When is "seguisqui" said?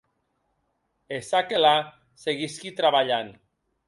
2.23-2.73